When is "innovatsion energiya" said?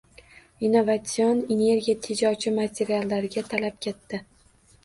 0.69-1.95